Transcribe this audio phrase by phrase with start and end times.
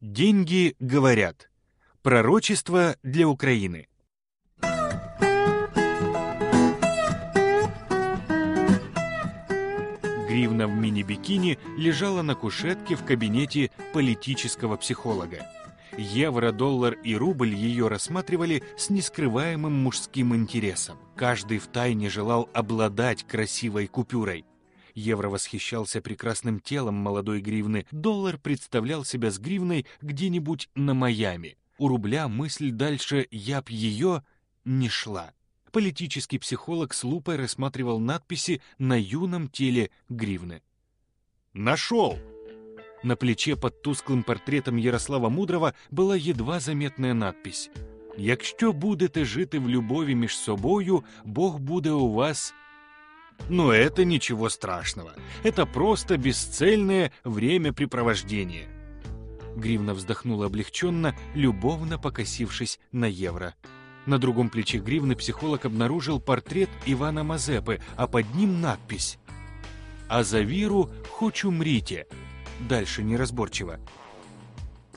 [0.00, 1.50] Деньги говорят.
[2.00, 3.86] Пророчество для Украины.
[10.26, 15.46] Гривна в мини-бикини лежала на кушетке в кабинете политического психолога.
[15.98, 20.96] Евро, доллар и рубль ее рассматривали с нескрываемым мужским интересом.
[21.14, 24.46] Каждый втайне желал обладать красивой купюрой.
[25.00, 31.56] Евро восхищался прекрасным телом молодой гривны, доллар представлял себя с гривной где-нибудь на Майами.
[31.78, 34.22] У рубля мысль дальше «я б ее»
[34.64, 35.32] не шла.
[35.72, 40.62] Политический психолог с лупой рассматривал надписи на юном теле гривны.
[41.54, 42.18] «Нашел!»
[43.02, 47.70] На плече под тусклым портретом Ярослава Мудрого была едва заметная надпись
[48.18, 52.54] «Якщо будете жити в любові між собою, Бог буде у вас
[53.48, 55.12] но это ничего страшного.
[55.42, 58.68] Это просто бесцельное времяпрепровождение.
[59.56, 63.54] Гривна вздохнула облегченно, любовно покосившись на евро.
[64.06, 69.18] На другом плече гривны психолог обнаружил портрет Ивана Мазепы, а под ним надпись
[70.08, 72.06] «А за Виру хоть умрите».
[72.60, 73.78] Дальше неразборчиво.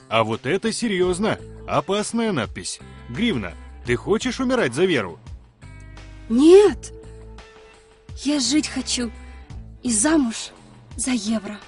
[0.08, 2.80] А вот это серьезно, опасная надпись.
[3.08, 3.54] Гривна,
[3.86, 5.18] ты хочешь умирать за Веру?
[6.28, 6.92] Нет,
[8.22, 9.10] я жить хочу
[9.82, 10.50] и замуж
[10.96, 11.58] за евро.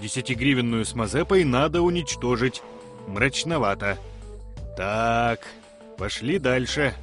[0.00, 2.62] Десятигривенную с Мазепой надо уничтожить.
[3.06, 3.98] Мрачновато.
[4.76, 5.40] Так,
[5.98, 6.94] пошли дальше.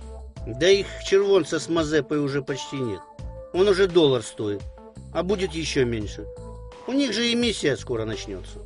[0.46, 3.00] Да их червонца с Мазепой уже почти нет.
[3.54, 4.62] Он уже доллар стоит,
[5.14, 6.26] а будет еще меньше.
[6.88, 8.60] У них же эмиссия скоро начнется.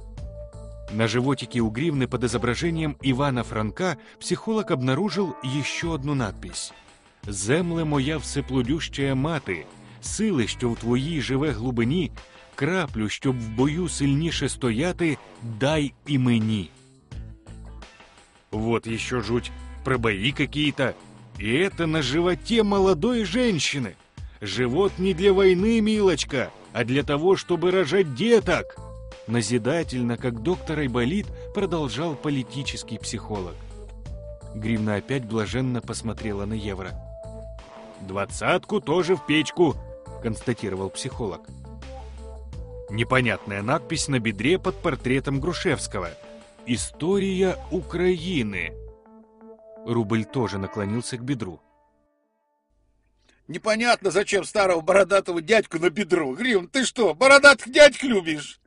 [0.91, 6.71] На животике у гривны под изображением Ивана Франка психолог обнаружил еще одну надпись–
[7.26, 9.66] Земле моя всеплодющая мати,
[10.00, 12.10] сили, що в твоїй живе глибині,
[12.54, 15.18] краплю, щоб в бою сильніше стояти,
[15.60, 16.70] дай и мені.
[18.50, 19.52] Вот еще жуть,
[19.84, 20.94] про бои какие-то.
[21.38, 23.94] И это на животе молодой женщины.
[24.40, 28.76] Живот не для войны, милочка, а для того, чтобы рожать деток.
[29.26, 33.54] Назидательно, как доктор Айболит, продолжал политический психолог.
[34.54, 36.90] Гривна опять блаженно посмотрела на Евро.
[38.01, 39.75] «Двадцатку тоже в печку»,—
[40.23, 41.47] констатировал психолог.
[42.89, 46.09] Непонятная надпись на бедре под портретом Грушевского.
[46.65, 48.73] «История Украины».
[49.85, 51.61] Рубль тоже наклонился к бедру.
[53.47, 56.33] Непонятно, зачем старого бородатого дядьку на бедро.
[56.33, 58.59] Гривен, ты что, бородатых дядьк любишь?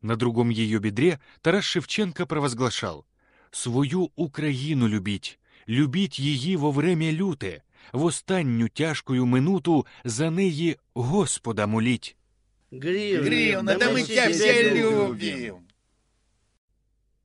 [0.00, 3.06] На другом ее бедре Тарас Шевченко провозглашал
[3.50, 11.66] «Свою Украину любить, любить її во время люте, в останню тяжкую минуту за неї Господа
[11.66, 12.16] моліть.
[12.72, 15.56] Гривна, Гривна, да мы тебя все любим.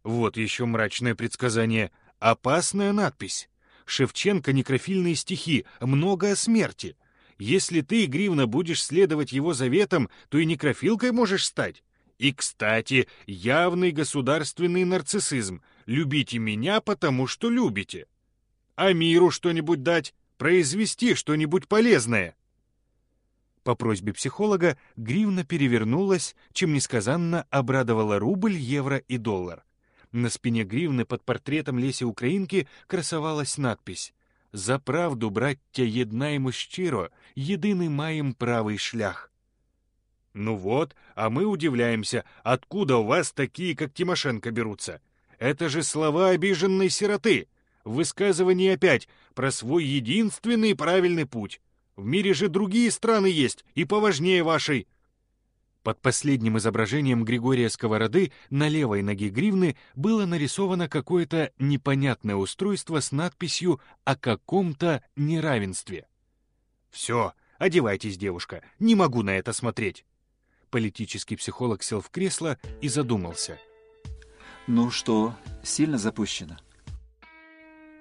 [0.03, 1.91] Вот еще мрачное предсказание.
[2.19, 3.49] Опасная надпись.
[3.85, 6.97] Шевченко некрофильные стихи, много о смерти.
[7.39, 11.83] Если ты, Гривна, будешь следовать его заветам, то и некрофилкой можешь стать.
[12.17, 15.61] И, кстати, явный государственный нарциссизм.
[15.85, 18.07] Любите меня, потому что любите.
[18.75, 22.34] А миру что-нибудь дать, произвести что-нибудь полезное.
[23.62, 29.64] По просьбе психолога гривна перевернулась, чем несказанно обрадовала рубль, евро и доллар.
[30.10, 34.14] На спине гривны под портретом Леси Украинки красовалась надпись
[34.52, 39.32] «За правду, браття, єднаємо щиро, єдиний маем правый шлях».
[40.34, 45.00] Ну вот, а мы удивляемся, откуда у вас такие, как Тимошенко, берутся.
[45.38, 47.48] Это же слова обиженной сироты.
[47.87, 51.61] Высказывание опять про свой единственный правильный путь.
[51.95, 54.89] В мире же другие страны есть, и поважнее вашей.
[55.83, 63.13] Под последним изображением Григория Сковороды на левой ноге гривны было нарисовано какое-то непонятное устройство с
[63.13, 66.07] надписью о каком-то неравенстве.
[66.89, 70.03] «Все, одевайтесь, девушка, не могу на это смотреть».
[70.71, 73.57] Политический психолог сел в кресло и задумался.
[74.67, 75.33] Ну что,
[75.63, 76.57] сильно запущено?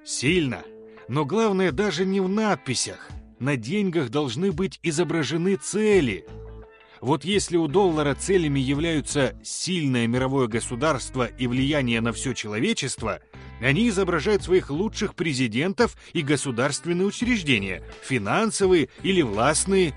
[0.06, 0.62] Сильно.
[1.08, 3.10] Но главное даже не в надписях.
[3.40, 6.24] На деньгах должны быть изображены цели.
[7.00, 13.20] Вот если у доллара целями являются сильное мировое государство и влияние на все человечество,
[13.60, 19.92] они изображают своих лучших президентов и государственные учреждения, финансовые или властные.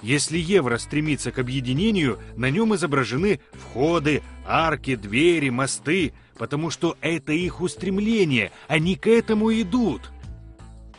[0.00, 7.32] Если евро стремится к объединению, на нем изображены входы, арки, двери, мосты– потому что это
[7.32, 10.10] их устремление, они к этому идут.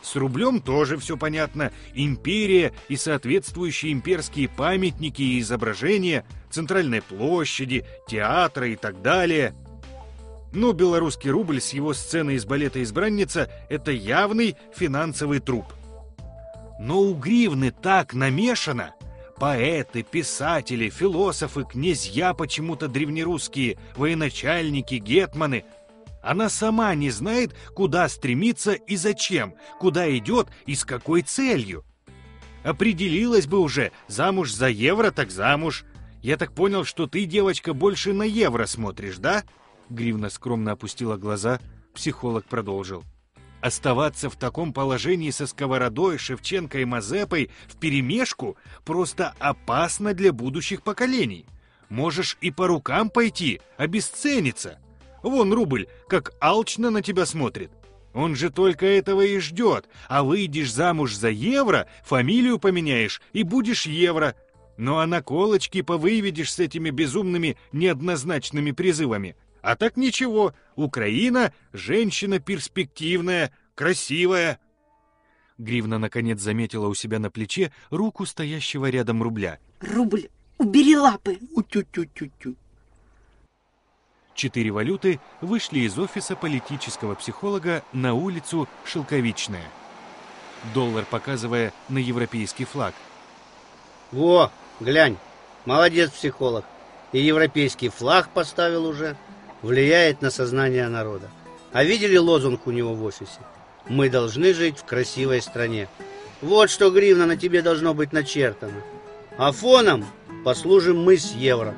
[0.01, 1.71] С рублем тоже все понятно.
[1.93, 6.25] Империя и соответствующие имперские памятники и изображения.
[6.49, 9.53] центральной площади, театра и так далее.
[10.53, 15.65] Но белорусский рубль с его сценой из балета «Избранница»— это явный финансовый труп.
[16.79, 18.93] Но у гривны так намешано.
[19.39, 25.63] Поэты, писатели, философы, князья почему-то древнерусские, военачальники, гетманы.
[26.23, 31.85] Она сама не знает, куда стремиться и зачем, куда идет и с какой целью.
[32.63, 35.85] Определилась бы уже, замуж за евро так замуж.
[36.23, 39.43] Я так понял, что ты, девочка, больше на евро смотришь, да?
[39.89, 41.59] Гривна скромно опустила глаза,
[41.93, 43.03] психолог продолжил.
[43.61, 48.55] Оставаться в таком положении со сковородой, Шевченко и Мазепой вперемешку
[48.85, 51.45] просто опасно для будущих поколений.
[51.89, 54.79] Можешь и по рукам пойти, обесцениться.
[55.23, 57.71] Вон рубль, как алчно на тебя смотрит.
[58.13, 63.85] Он же только этого и ждет, а выйдешь замуж за евро, фамилию поменяешь и будешь
[63.85, 64.35] евро.
[64.77, 69.35] Ну а наколочки повыведешь с этими безумными неоднозначными призывами–
[69.67, 74.61] а так ничего, Украина— женщина перспективная, красивая.
[75.57, 79.59] Гривна наконец заметила у себя на плече руку стоящего рядом рубля.
[79.81, 81.39] Рубль, убери лапы.
[81.53, 82.55] Утю-тю-тю-тю.
[84.35, 89.69] Четыре валюты вышли из офиса политического психолога на улицу Шелковичная.
[90.73, 92.93] Доллар показывая на европейский флаг.
[94.13, 94.49] Во,
[94.79, 95.17] глянь,
[95.65, 96.63] молодец психолог.
[97.11, 99.17] И европейский флаг поставил уже
[99.61, 101.29] влияет на сознание народа.
[101.73, 103.39] А видели лозунг у него в офисе?
[103.87, 105.87] Мы должны жить в красивой стране.
[106.41, 108.81] Вот что гривна на тебе должно быть начертано.
[109.37, 110.05] А фоном
[110.43, 111.75] послужим мы с евро.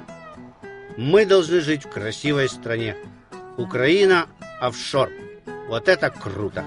[0.98, 2.96] Мы должны жить в красивой стране.
[3.58, 4.28] Украина
[4.60, 5.10] офшор.
[5.68, 6.66] Вот это круто!